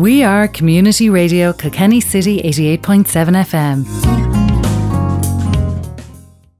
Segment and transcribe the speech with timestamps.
[0.00, 3.04] We are Community Radio Kilkenny City 88.7
[3.44, 3.84] FM.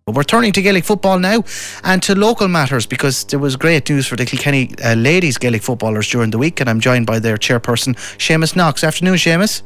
[0.07, 1.45] We're turning to Gaelic football now
[1.83, 5.63] and to local matters because there was great news for the Kilkenny uh, ladies Gaelic
[5.63, 8.85] footballers during the week, and I'm joined by their chairperson, Seamus Knox.
[8.85, 9.63] Afternoon, Seamus.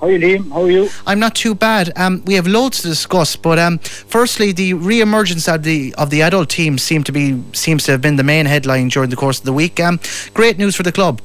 [0.00, 0.52] How are you, Liam?
[0.52, 0.88] How are you?
[1.04, 1.92] I'm not too bad.
[1.96, 6.22] Um, we have loads to discuss, but um, firstly, the re-emergence of the of the
[6.22, 9.40] adult team seem to be seems to have been the main headline during the course
[9.40, 9.80] of the week.
[9.80, 9.98] Um,
[10.32, 11.20] great news for the club.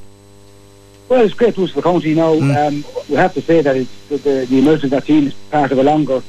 [1.12, 2.16] Well, it's great news for the county.
[2.16, 2.56] Now mm.
[2.56, 5.34] um, we have to say that it's, the, the, the emergence of that team is
[5.34, 6.24] part of a longer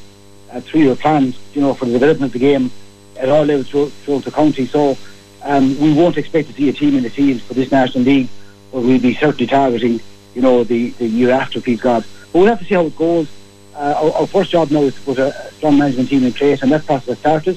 [0.50, 2.68] uh, three-year plan, you know, for the development of the game
[3.16, 4.66] at all levels throughout, the county.
[4.66, 4.98] So
[5.44, 8.28] um, we won't expect to see a team in the field for this National League,
[8.72, 10.00] but we'll be certainly targeting,
[10.34, 12.04] you know, the, the year after, please God.
[12.32, 13.28] But we'll have to see how it goes.
[13.76, 16.60] Uh, our, our, first job now is to put a strong management team in place,
[16.60, 17.56] and that process has started.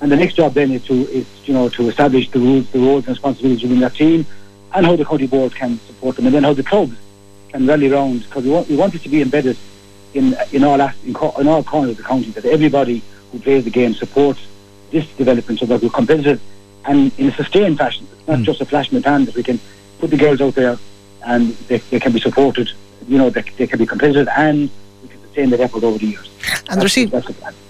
[0.00, 2.78] And the next job then is to, is, you know, to establish the rules, the
[2.78, 4.24] roles and responsibilities within that team,
[4.74, 6.96] and how the county board can support them, and then how the clubs
[7.48, 9.56] can rally around, because we want, we want it to be embedded
[10.14, 13.02] in in all in, in all corners of the county that everybody
[13.32, 14.40] who plays the game supports
[14.90, 16.40] this development so that we're competitive
[16.84, 18.06] and in a sustained fashion.
[18.12, 18.44] It's not mm.
[18.44, 19.58] just a flash in the pan that we can
[19.98, 20.78] put the girls out there
[21.26, 22.70] and they, they can be supported,
[23.08, 24.70] you know, they, they can be competitive and
[25.34, 26.30] the effort over the years.
[26.68, 27.12] And there seems,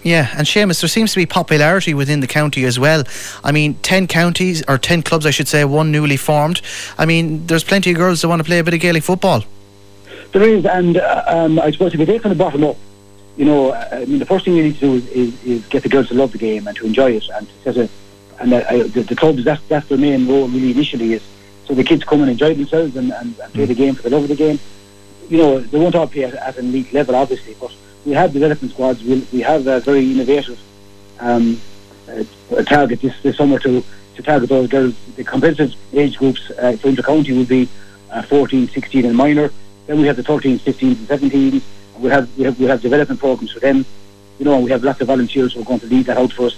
[0.02, 3.04] yeah, and Seamus, there seems to be popularity within the county as well.
[3.42, 6.60] I mean, ten counties or ten clubs, I should say, one newly formed.
[6.98, 9.44] I mean, there's plenty of girls that want to play a bit of Gaelic football.
[10.32, 12.76] There is, and uh, um, I suppose if you take from the bottom up,
[13.36, 15.66] you know, uh, I mean, the first thing you need to do is, is, is,
[15.66, 17.88] get the girls to love the game and to enjoy it, and to set a,
[18.40, 21.22] and uh, the, the clubs that's that's their main role really initially is
[21.66, 24.10] so the kids come and enjoy themselves and, and, and play the game for the
[24.10, 24.58] love of the game.
[25.28, 27.72] You know, they won't all play at, at an elite level, obviously, but
[28.05, 29.03] we have development squads.
[29.03, 30.61] We we have a very innovative
[31.20, 31.61] um,
[32.08, 33.83] uh, target this, this summer to
[34.16, 34.94] to target those girls.
[35.16, 37.69] The competitive age groups uh, for inter-county will be
[38.11, 39.50] uh, 14, 16 and minor
[39.86, 41.62] then we have the 13s, 15s, and 17s.
[41.98, 43.84] We have we have we have development programs for them.
[44.38, 46.47] You know, we have lots of volunteers who are going to lead that out for
[46.47, 46.56] us,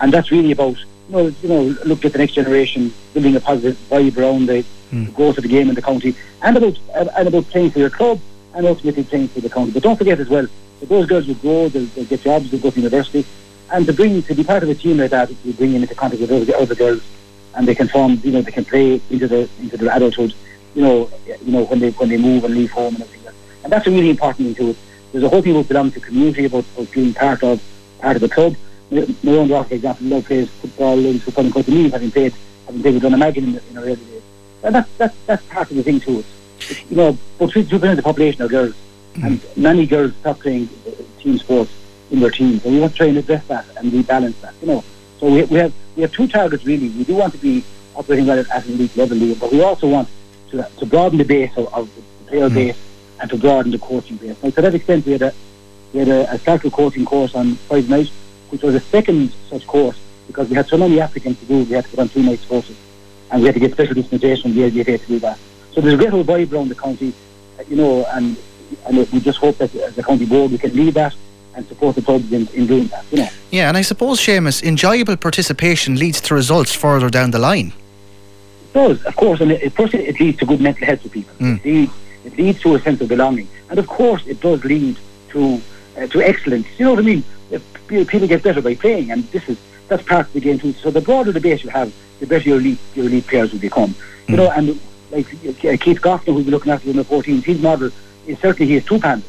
[0.00, 3.40] and that's really about you know you know look at the next generation, building a
[3.40, 5.14] positive vibe around the, mm.
[5.14, 8.20] growth of the game in the county, and about and about playing for your club
[8.54, 9.72] and ultimately playing for the county.
[9.72, 10.46] But don't forget as well
[10.80, 13.24] that those girls will grow, they'll, they'll get jobs, they'll go to university,
[13.72, 15.94] and to bring to be part of a team like that, we bring them into
[15.94, 17.02] contact with other, other girls,
[17.54, 20.34] and they can form, you know, they can play into the into their adulthood
[20.74, 23.24] you know, you know when they when they move and leave home and everything.
[23.24, 24.78] Like and that's a really important thing to.
[25.12, 27.62] There's a whole people belong to community about, about being part of
[28.00, 28.56] part of the club.
[28.90, 32.34] My own daughter, for example, now plays football, ladies football in County Meath, having played
[32.66, 33.98] having played with Dunnamaggin in, in our early.
[34.64, 36.24] And that's that's that's part of the thing too.
[36.88, 38.74] You know, but two percent of the population are girls,
[39.14, 39.24] mm.
[39.24, 41.70] and many girls stop playing uh, team sports
[42.10, 42.64] in their teams.
[42.64, 44.54] And we want to try and address that and rebalance that.
[44.62, 44.84] You know,
[45.18, 46.88] so we, we have we have two targets really.
[46.88, 47.62] We do want to be
[47.94, 50.08] operating at an elite level, but we also want
[50.50, 52.54] to, to broaden the base of, of the player mm.
[52.54, 52.78] base
[53.20, 54.42] and to broaden the coaching base.
[54.42, 55.34] Now, to that extent, we had a
[55.92, 58.08] we had a, a circle coaching course on Friday night,
[58.48, 61.64] which was a second such course because we had so many applicants to do.
[61.64, 62.76] We had to put on two nights courses,
[63.34, 65.38] and we had to get special dispensation the LGFA to do that.
[65.72, 67.12] So there's a great old vibe around the county,
[67.68, 68.38] you know, and
[68.86, 71.14] and we just hope that as the county board we can lead that
[71.54, 73.28] and support the clubs in, in doing that, you know.
[73.50, 77.72] Yeah, and I suppose, Seamus, enjoyable participation leads to results further down the line
[78.74, 81.34] does, of course, and it, first it leads to good mental health for people.
[81.36, 81.58] Mm.
[81.58, 81.92] It, leads,
[82.26, 84.98] it leads to a sense of belonging, and of course, it does lead
[85.30, 85.62] to
[85.96, 86.66] uh, to excellence.
[86.76, 87.24] You know what I mean?
[87.86, 89.58] People get better by playing, and this is
[89.88, 90.72] that's part of the game too.
[90.72, 93.60] So the broader the base you have, the better your elite your elite players will
[93.60, 93.90] become.
[93.90, 94.28] Mm.
[94.28, 94.80] You know, and
[95.10, 97.90] like uh, Keith Goffner, who's looking after in the 14s, his model
[98.26, 99.24] is certainly he is two pandas.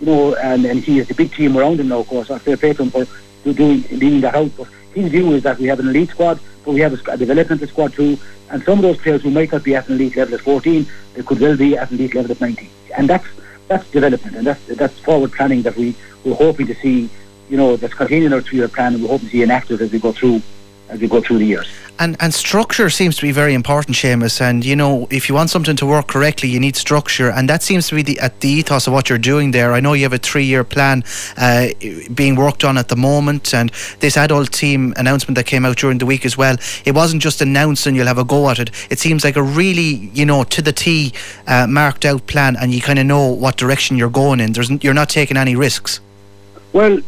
[0.00, 2.30] You know, and, and he has a big team around him now, of course.
[2.30, 3.06] I fair play to him for
[3.52, 4.50] doing leading that out.
[4.56, 7.16] But his view is that we have an elite squad, but we have a, a
[7.16, 8.18] developmental squad too,
[8.50, 10.86] and some of those players who might not be at an elite level at 14,
[11.14, 12.68] they could well be at an elite level at 19.
[12.96, 13.26] And that's
[13.68, 17.10] that's development and that's that's forward planning that we we're hoping to see.
[17.48, 19.98] You know, that's continuing our three-year plan, and we hope to see enacted as we
[19.98, 20.42] go through
[20.90, 21.68] as we go through the years.
[22.00, 24.40] And and structure seems to be very important, Seamus.
[24.40, 27.62] And you know, if you want something to work correctly, you need structure, and that
[27.62, 29.72] seems to be the at the ethos of what you're doing there.
[29.72, 31.02] I know you have a three-year plan
[31.36, 31.68] uh,
[32.14, 35.98] being worked on at the moment, and this adult team announcement that came out during
[35.98, 36.56] the week as well.
[36.84, 38.70] It wasn't just announced and you'll have a go at it.
[38.90, 41.12] It seems like a really, you know, to the T
[41.48, 44.52] uh, marked out plan, and you kind of know what direction you're going in.
[44.52, 46.00] There's you're not taking any risks.
[46.72, 47.00] Well,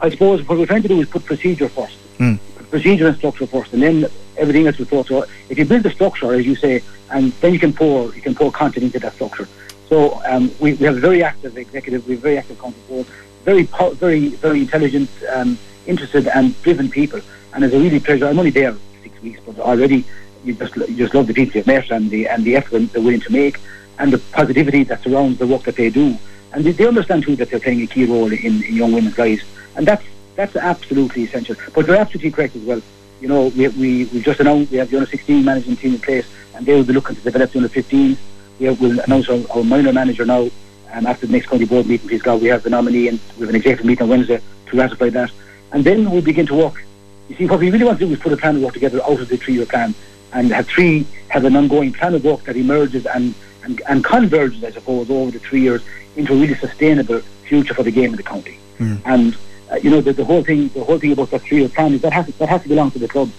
[0.00, 1.98] I suppose what we're trying to do is put procedure first.
[2.18, 2.38] Mm
[2.70, 4.06] procedure and structure first, and then
[4.36, 5.02] everything else will flow.
[5.02, 8.22] So if you build the structure, as you say, and then you can pour you
[8.22, 9.48] can pour content into that structure.
[9.88, 13.06] So um, we, we have a very active executive, we have very active content board,
[13.44, 13.62] very
[14.04, 17.20] very very intelligent, um, interested, and driven people.
[17.54, 18.26] And it's a really pleasure.
[18.26, 20.04] I'm only there six weeks, but already
[20.44, 23.02] you just you just love the people you've met and the and the effort they're
[23.02, 23.58] willing to make.
[24.00, 26.16] and the positivity that surrounds the work that they do.
[26.52, 29.18] And they, they understand too that they're playing a key role in, in young women's
[29.18, 29.42] lives,
[29.76, 30.04] and that's
[30.34, 31.56] that's absolutely essential.
[31.74, 32.80] But you're absolutely correct as well.
[33.20, 36.00] You know, we we we just announced we have the under 16 management team in
[36.00, 38.16] place, and they will be looking to develop the under 15.
[38.60, 40.48] We will announce our, our minor manager now.
[40.90, 43.40] Um, after the next county board meeting, please God, we have the nominee and we
[43.42, 45.30] have an executive meeting on Wednesday to ratify that,
[45.72, 46.82] and then we'll begin to work.
[47.28, 49.02] You see, what we really want to do is put a plan of work together
[49.02, 49.94] out of the three-year plan
[50.32, 53.34] and have three have an ongoing plan of work that emerges and,
[53.68, 55.82] and, and converges, I suppose, over the three years
[56.16, 58.58] into a really sustainable future for the game in the county.
[58.78, 59.00] Mm.
[59.04, 59.36] And
[59.70, 62.00] uh, you know the, the whole thing, the whole thing about that three-year plan is
[62.02, 63.30] that has to, that has to belong to the club.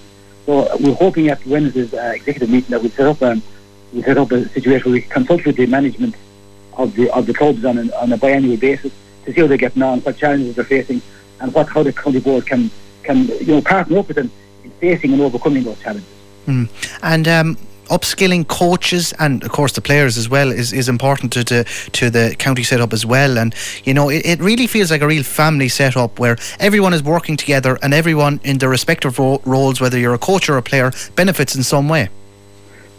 [0.45, 3.41] So uh, we're hoping at Wednesday's uh, executive meeting that we set up um,
[3.93, 6.15] we set up a situation where we consult with the management
[6.73, 8.93] of the of the clubs on, an, on a biannual basis
[9.25, 11.01] to see how they're getting on, what challenges they're facing,
[11.41, 12.69] and what how the county board can
[13.03, 14.31] can you know partner up with them
[14.63, 16.09] in facing and overcoming those challenges.
[16.45, 16.69] Mm.
[17.01, 17.57] And um,
[17.89, 22.09] upskilling coaches and of course the players as well is, is important to, to, to
[22.09, 23.37] the county setup as well.
[23.37, 23.53] And
[23.83, 27.37] you know it, it really feels like a real family setup where everyone is working
[27.37, 30.91] together and everyone in their respective ro- roles whether you're a coach or a player
[31.15, 32.09] benefits in some way.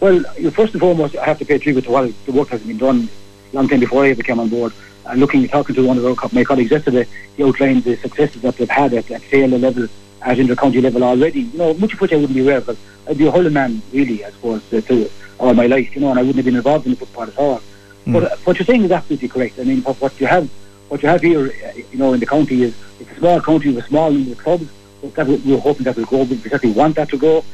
[0.01, 0.23] Well
[0.53, 3.09] first and foremost I have to pay tribute to what the work has been done
[3.53, 4.73] long time before I ever came on board.
[5.07, 8.69] And looking talking to one of my colleagues yesterday he outlined the successes that they've
[8.69, 9.89] had at, at Taylor level
[10.23, 11.41] at inter-county level already.
[11.43, 13.53] You know, much of which I wouldn't be aware of because I'd be a hurling
[13.53, 16.45] man, really, I suppose, uh, to all my life, you know, and I wouldn't have
[16.45, 17.63] been involved in the football at all.
[18.07, 18.13] Mm.
[18.13, 19.59] But uh, what you're saying is absolutely correct.
[19.59, 20.49] I mean, what, what you have
[20.89, 23.73] what you have here, uh, you know, in the county is it's a small county
[23.73, 24.69] with a small number of clubs.
[25.01, 26.25] But that we're hoping that will grow.
[26.25, 27.45] We certainly want that to grow.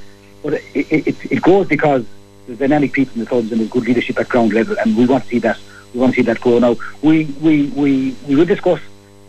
[0.43, 2.05] But it, it, it grows because
[2.47, 5.07] there's dynamic people in the clubs and there's good leadership at ground level, and we
[5.07, 5.59] want to see that.
[5.93, 6.59] We want to see that grow.
[6.59, 8.81] Now, we we we, we will discuss,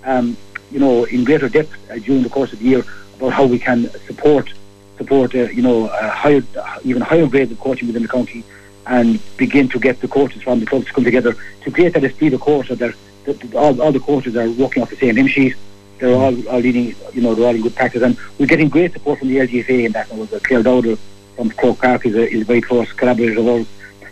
[0.03, 0.35] um,
[0.71, 2.85] you know, in greater depth uh, during the course of the year
[3.17, 4.53] about how we can support
[4.97, 6.43] support uh, you know higher
[6.83, 8.43] even higher grades of coaching within the county
[8.87, 12.03] and begin to get the coaches from the clubs to come together to create that
[12.03, 12.95] esprit de corps so that
[13.55, 15.55] all, all the coaches are working off the same hymn sheet.
[15.99, 18.03] They're all, all leading you know they're all in good practice.
[18.03, 20.97] And we're getting great support from the LGFA in that was Claire Dowder
[21.35, 23.67] from Croke Park is a, is a very close collaborator of ours.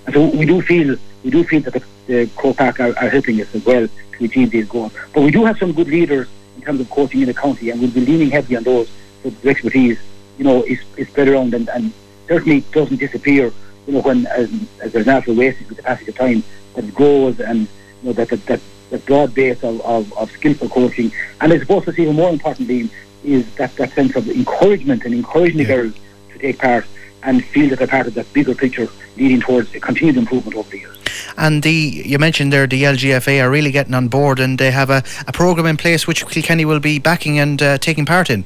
[0.06, 3.10] And so we do feel we do feel that the, the Croke Park are, are
[3.10, 4.94] helping us as well to achieve these goals.
[5.13, 7.80] But we do have some good leaders in terms of coaching in the county, and
[7.80, 8.90] we'll be leaning heavily on those.
[9.24, 10.00] So the expertise,
[10.38, 11.92] you know, is, is spread around and, and
[12.28, 13.52] certainly doesn't disappear.
[13.88, 16.44] You know, when as, as there's natural wastage with the passage of time,
[16.75, 17.68] that it grows and you
[18.04, 21.12] know that that, that, that broad base of, of, of skillful coaching.
[21.42, 25.13] And I suppose what's even more important, importantly is that, that sense of encouragement and
[25.13, 25.68] encouraging yeah.
[25.68, 25.94] the girls
[26.31, 26.86] to take part
[27.24, 28.88] and feel that they're part of that bigger picture
[29.18, 30.94] leading towards a continued improvement over the years.
[31.38, 34.89] And the you mentioned there the LGFA are really getting on board and they have
[34.89, 38.45] a, a programme in place which Kilkenny will be backing and uh, taking part in.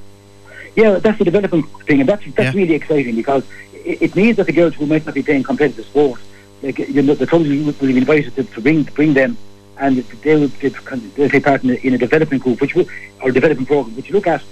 [0.76, 2.62] Yeah, that's the development thing, and that's that's yeah.
[2.62, 3.44] really exciting because
[3.74, 6.22] it, it, means that the girls who might not be playing competitive sport,
[6.62, 9.38] like you know, the clubs will be invited to, to bring to bring them,
[9.78, 12.86] and they will they'll take part in a, in a development group, which will,
[13.22, 14.44] or development program, which you look at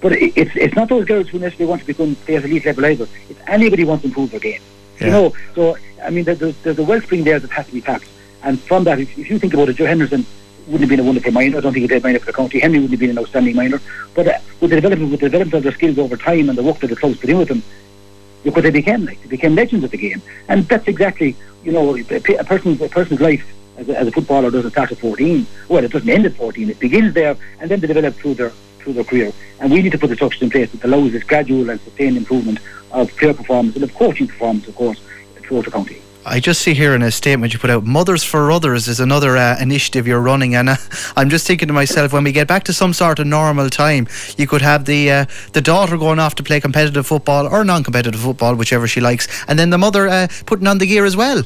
[0.00, 2.86] but it's it's not those girls who necessarily want to become players at elite level
[2.86, 3.08] either.
[3.28, 4.60] It's anybody wants to improve their game.
[5.00, 5.06] Yeah.
[5.06, 8.06] You know, so I mean, there's there's a wellspring there that has to be tapped,
[8.42, 10.24] and from that, if, if you think about it, Joe Henderson
[10.66, 11.58] wouldn't have been a wonderful minor.
[11.58, 12.60] I don't think he did minor for the county.
[12.60, 13.80] Henry wouldn't have been an outstanding minor.
[14.14, 16.62] But uh, with the development with the development of their skills over time and the
[16.62, 17.62] work that the clubs put in with them,
[18.44, 19.20] look what they became like.
[19.22, 22.04] They became legends of the game, and that's exactly you know a,
[22.44, 23.44] person's a person's life
[23.78, 25.46] as a, as a footballer doesn't start at 14.
[25.68, 26.70] Well, it doesn't end at 14.
[26.70, 29.32] It begins there, and then they develop through their through their career.
[29.60, 32.16] And we need to put the structures in place that allows this gradual and sustained
[32.16, 32.60] improvement
[32.92, 35.00] of player performance and of coaching performance, of course,
[35.48, 36.02] county.
[36.26, 39.36] I just see here in a statement you put out, Mothers for Others is another
[39.38, 40.76] uh, initiative you're running, and uh,
[41.16, 44.08] I'm just thinking to myself, when we get back to some sort of normal time,
[44.36, 45.24] you could have the uh,
[45.54, 49.58] the daughter going off to play competitive football or non-competitive football, whichever she likes, and
[49.58, 51.42] then the mother uh, putting on the gear as well.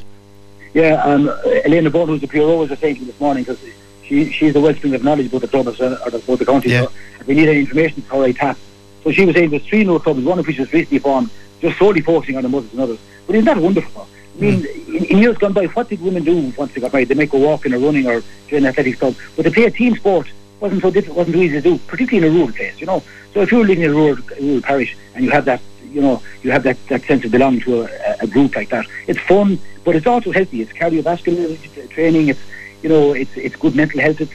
[0.73, 1.29] Yeah, um,
[1.65, 3.63] Elena Bond, who's the PRO, was saying this morning because
[4.03, 6.69] she she's the wellspring of knowledge about the club or about the county.
[6.69, 6.85] Yeah.
[6.85, 6.91] So
[7.21, 8.57] if we need any information, it's how I tap.
[9.03, 11.29] So she was saying there's three new clubs, one of which is recently formed,
[11.63, 12.99] just solely focusing on the mothers and others.
[13.25, 14.07] But isn't that wonderful?
[14.35, 14.95] I mean, mm.
[14.95, 17.07] in, in, years gone by, what did women do once they got married?
[17.07, 19.15] They might go walking or running or join an athletics club.
[19.35, 20.27] But to play a team sport
[20.59, 23.01] wasn't so difficult, wasn't too easy to do, particularly in a rural place, you know.
[23.33, 26.21] So if you're living in a rural, rural parish and you have that, you know,
[26.41, 29.57] you have that, that sense of belonging to a, a group like that, it's fun,
[29.85, 30.61] but it's also healthy.
[30.61, 32.27] It's cardiovascular training.
[32.29, 32.41] It's,
[32.81, 34.19] you know, it's it's good mental health.
[34.19, 34.33] It's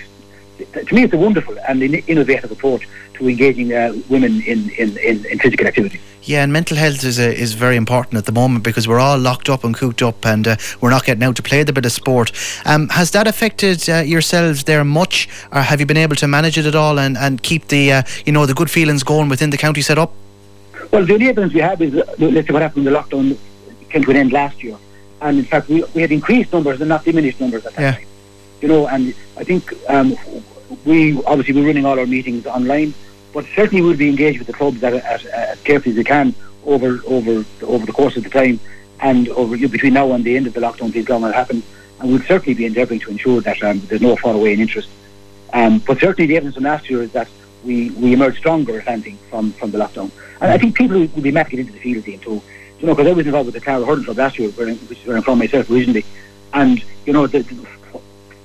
[0.58, 5.24] to me, it's a wonderful and innovative approach to engaging uh, women in, in, in,
[5.26, 6.00] in, physical activity.
[6.22, 9.18] Yeah, and mental health is a, is very important at the moment because we're all
[9.18, 11.86] locked up and cooped up, and uh, we're not getting out to play the bit
[11.86, 12.32] of sport.
[12.64, 16.58] Um, has that affected uh, yourselves there much, or have you been able to manage
[16.58, 19.50] it at all and, and keep the uh, you know the good feelings going within
[19.50, 20.12] the county set up?
[20.92, 23.36] Well, the only evidence we have is uh, let's say what happened in the lockdown
[23.90, 24.76] came to an end last year
[25.20, 27.92] and in fact we, we had increased numbers and not diminished numbers at that Yeah.
[27.92, 28.04] time.
[28.60, 30.16] You know, and I think um,
[30.84, 32.92] we obviously we're running all our meetings online,
[33.32, 36.34] but certainly we'll be engaged with the clubs as, as, as carefully as we can
[36.66, 38.58] over over over the course of the time,
[39.00, 41.32] and over you know, between now and the end of the lockdown, please God, will
[41.32, 41.62] happen,
[42.00, 44.88] and we'll certainly be endeavouring to ensure that um, there's no fall away in interest.
[45.52, 47.28] Um, but certainly the evidence from last year is that
[47.64, 50.10] we, we emerged stronger, if anything, from, from the lockdown.
[50.40, 52.42] And I think people will be making it into the field team too.
[52.80, 55.06] You know, because I was involved with the Clara Hurling Club last year, which is
[55.06, 56.04] where I'm from myself originally.
[56.52, 57.54] And, you know, the, the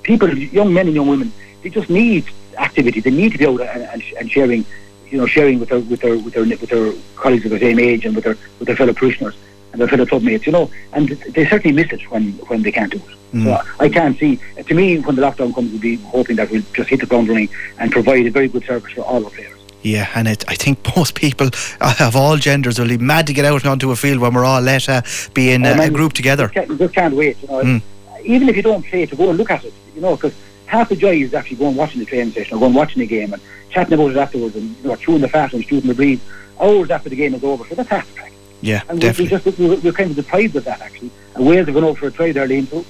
[0.04, 1.32] people, young men and young women,
[1.62, 2.24] they just need
[2.58, 3.00] activity.
[3.00, 4.64] They need to be out and, and, and sharing,
[5.10, 7.78] you know, sharing with their with their with their with their colleagues of the same
[7.78, 9.34] age and with their with their fellow parishioners
[9.72, 10.46] and their fellow club mates.
[10.46, 13.16] You know, and they certainly miss it when when they can't do it.
[13.42, 14.38] So I can't see.
[14.64, 17.26] To me, when the lockdown comes, we'll be hoping that we'll just hit the ground
[17.28, 17.48] running
[17.80, 19.58] and provide a very good service for all our players.
[19.82, 21.48] Yeah, and it, I think most people
[22.00, 24.60] of all genders will be mad to get out onto a field when we're all
[24.62, 25.02] let uh,
[25.34, 26.44] be in Oh, uh, a group together.
[26.46, 27.36] Just can't, just can't wait.
[27.42, 27.82] You know, Mm.
[28.22, 29.74] even if you don't play, to go and look at it.
[29.94, 30.34] You know, because
[30.66, 33.32] half the joy is actually going watching the training session or going watching the game
[33.32, 36.20] and chatting about it afterwards and you know chewing the fat and shooting the breeze
[36.60, 37.64] hours after the game is over.
[37.66, 38.32] So that's half the track.
[38.60, 39.26] Yeah, And definitely.
[39.38, 41.10] just we're, we're kind of deprived of that actually.
[41.34, 42.84] And Wales have gone over for a try there, Liam.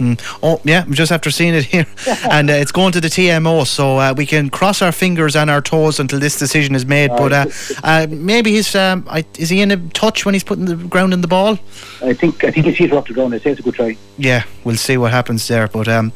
[0.00, 0.16] Too.
[0.42, 1.86] Oh, yeah, just after seeing it here.
[2.30, 5.50] and uh, it's going to the TMO, so uh, we can cross our fingers and
[5.50, 7.10] our toes until this decision is made.
[7.10, 7.46] But uh,
[7.82, 11.12] uh, maybe he's, um, I, is he in a touch when he's putting the ground
[11.12, 11.58] in the ball?
[12.02, 13.34] I think I think feet are up to ground.
[13.34, 13.96] I say it's a good try.
[14.16, 15.68] Yeah, we'll see what happens there.
[15.68, 16.12] But um,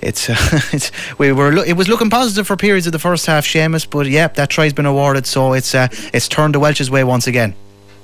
[0.00, 0.36] it's, uh,
[0.72, 3.88] it's we were lo- it was looking positive for periods of the first half, Seamus.
[3.88, 7.26] But yeah, that try's been awarded, so it's uh, it's turned the Welsh's way once
[7.26, 7.54] again.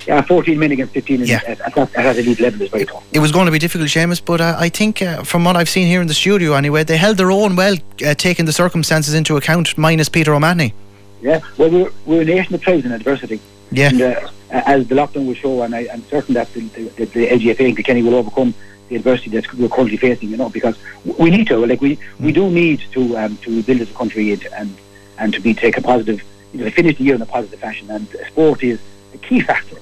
[0.07, 1.41] Yeah, 14 men against 15 in- Yeah.
[1.47, 3.05] at, at, that, at that elite level is very tough.
[3.13, 5.69] It was going to be difficult, Seamus, but uh, I think uh, from what I've
[5.69, 7.77] seen here in the studio, anyway, they held their own well,
[8.07, 10.73] uh, taking the circumstances into account, minus Peter O'Mahony.
[11.21, 13.41] Yeah, well, we're, we're a nation that thrives in adversity.
[13.71, 13.91] Yeah.
[13.91, 17.05] And uh, as the lockdown will show, and I, I'm certain that the, the, the,
[17.05, 18.55] the LGFA and Kilkenny will overcome
[18.89, 20.77] the adversity that we're currently facing, you know, because
[21.19, 24.33] we need to, like, we, we do need to um, to rebuild as a country
[24.33, 24.77] and, and,
[25.19, 27.89] and to be take a positive, you know, finish the year in a positive fashion.
[27.91, 28.81] And sport is
[29.15, 29.77] a key factor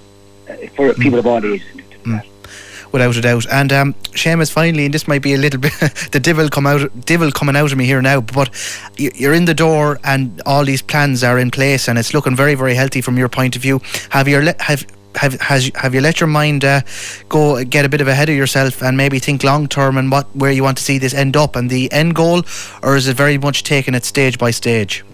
[0.75, 1.67] for people of all ages.
[2.05, 2.23] to
[2.93, 3.47] without a doubt.
[3.51, 5.73] And um, Seamus, finally, and this might be a little bit
[6.13, 8.51] the devil come out, devil coming out of me here now, but
[8.97, 12.55] you're in the door, and all these plans are in place, and it's looking very,
[12.55, 13.81] very healthy from your point of view.
[14.11, 16.81] Have you have have has have you let your mind uh,
[17.29, 20.27] go get a bit of ahead of yourself and maybe think long term and what
[20.37, 22.43] where you want to see this end up and the end goal,
[22.83, 25.05] or is it very much taking it stage by stage?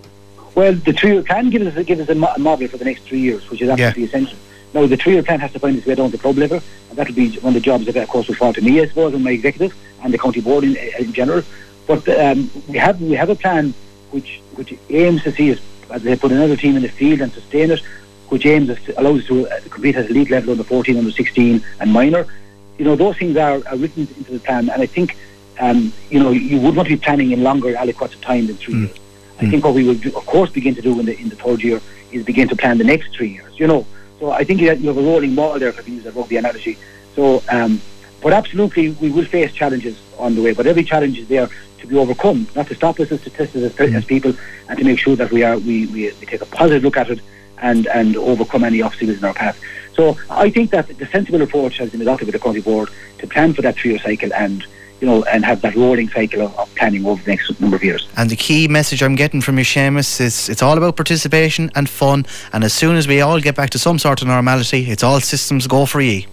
[0.54, 3.02] Well, the three-year plan gives us, gives us a, mo- a model for the next
[3.02, 4.38] three years, which is absolutely essential.
[4.74, 7.06] Now, the three-year plan has to find its way down to club level, and that
[7.06, 9.14] will be one of the jobs that, of course, will fall to me, I suppose,
[9.14, 11.44] and my executive, and the county board in, in general.
[11.86, 13.72] But um, we have we have a plan
[14.10, 17.32] which which aims to see us, as they put another team in the field and
[17.32, 17.80] sustain it,
[18.30, 21.12] which aims us to, allows us to uh, compete at elite level under 14, under
[21.12, 22.26] 16, and minor.
[22.78, 25.16] You know, those things are, are written into the plan, and I think,
[25.60, 28.56] um, you know, you would want to be planning in longer aliquots of time than
[28.56, 28.96] three years.
[29.38, 31.36] I think what we will, do, of course, begin to do in the in the
[31.36, 33.58] third year is begin to plan the next three years.
[33.58, 33.86] You know,
[34.24, 36.12] so I think you have, you have a rolling ball there, if I use a
[36.12, 36.78] rugby analogy.
[37.14, 37.78] So, um,
[38.22, 40.54] but absolutely, we will face challenges on the way.
[40.54, 41.46] But every challenge is there
[41.80, 44.32] to be overcome, not to stop us as statistics as, as people,
[44.70, 47.10] and to make sure that we are we, we, we take a positive look at
[47.10, 47.20] it
[47.58, 49.60] and and overcome any obstacles in our path.
[49.92, 52.88] So I think that the sensible approach has been adopted with the county board
[53.18, 54.66] to plan for that three-year cycle and
[55.04, 57.84] you know and have that rolling cycle of, of planning over the next number of
[57.84, 58.08] years.
[58.16, 61.90] And the key message I'm getting from you, Seamus, is it's all about participation and
[61.90, 62.24] fun.
[62.54, 65.20] And as soon as we all get back to some sort of normality, it's all
[65.20, 66.26] systems go for ye.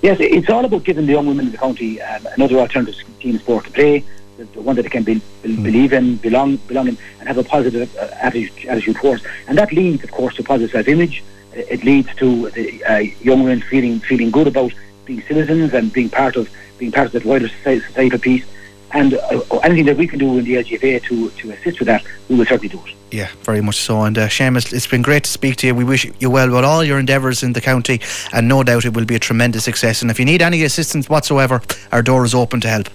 [0.00, 3.38] Yes, it's all about giving the young women in the county um, another alternative team
[3.38, 4.02] sport to play,
[4.38, 7.36] the, the one that they can be, be, believe in, belong, belong in, and have
[7.36, 9.22] a positive uh, attitude, attitude towards.
[9.46, 11.22] And that leads, of course, to positive self-image.
[11.52, 14.72] It leads to the uh, young women feeling feeling good about
[15.10, 16.48] being citizens and being part of
[16.78, 18.44] being part of that wider soci- societal peace.
[18.92, 22.04] And uh, anything that we can do in the LGFA to, to assist with that,
[22.28, 22.94] we will certainly do it.
[23.12, 24.02] Yeah, very much so.
[24.02, 25.74] And uh, Seamus, it's been great to speak to you.
[25.74, 28.00] We wish you well with all your endeavours in the county,
[28.32, 30.02] and no doubt it will be a tremendous success.
[30.02, 31.60] And if you need any assistance whatsoever,
[31.92, 32.88] our door is open to help.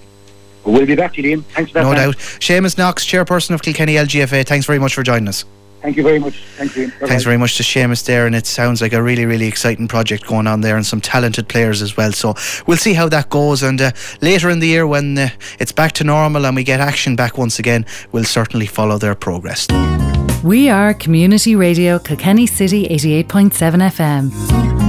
[0.64, 1.44] We'll be back to you, Liam.
[1.44, 1.84] Thanks for that.
[1.84, 2.08] No man.
[2.08, 2.16] doubt.
[2.16, 5.44] Seamus Knox, chairperson of Kilkenny LGFA, thanks very much for joining us.
[5.82, 6.42] Thank you very much.
[6.56, 6.90] Thanks, Liam.
[6.92, 7.06] Bye-bye.
[7.06, 10.26] Thanks very much to Seamus there, and it sounds like a really, really exciting project
[10.26, 12.12] going on there, and some talented players as well.
[12.12, 12.34] So
[12.66, 13.62] we'll see how that goes.
[13.62, 15.28] And uh, later in the year, when uh,
[15.60, 19.14] it's back to normal and we get action back once again, we'll certainly follow their
[19.14, 19.68] progress.
[20.42, 23.50] We are Community Radio Kilkenny City 88.7
[23.90, 24.85] FM.